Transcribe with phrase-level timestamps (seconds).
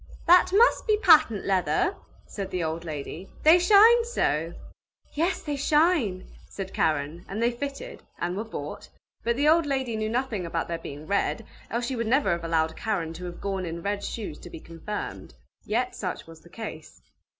[0.25, 1.95] "That must be patent leather!"
[2.25, 3.29] said the old lady.
[3.43, 4.55] "They shine so!"
[5.13, 8.89] "Yes, they shine!" said Karen, and they fitted, and were bought,
[9.23, 12.43] but the old lady knew nothing about their being red, else she would never have
[12.43, 15.35] allowed Karen to have gone in red shoes to be confirmed.
[15.65, 17.03] Yet such was the case.